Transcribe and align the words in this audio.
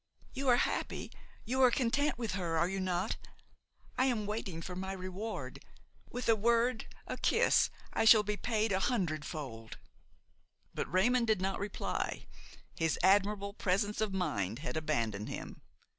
You 0.33 0.47
are 0.49 0.55
happy, 0.55 1.11
you 1.45 1.61
are 1.61 1.69
content 1.69 2.17
with 2.17 2.31
her, 2.31 2.57
are 2.57 2.67
you 2.67 2.79
not? 2.79 3.17
I 3.99 4.05
am 4.05 4.25
waiting 4.25 4.59
for 4.63 4.75
my 4.75 4.93
reward; 4.93 5.63
with 6.09 6.27
a 6.27 6.35
word, 6.35 6.87
a 7.05 7.17
kiss 7.17 7.69
I 7.93 8.03
shall 8.05 8.23
be 8.23 8.35
paid 8.35 8.71
a 8.71 8.79
hundredfold." 8.79 9.77
But 10.73 10.91
Raymon 10.91 11.25
did 11.25 11.39
not 11.39 11.59
reply; 11.59 12.25
his 12.75 12.97
admirable 13.03 13.53
presence 13.53 14.01
of 14.01 14.11
mind 14.11 14.57
had 14.57 14.75
abandoned 14.75 15.29
him. 15.29 15.61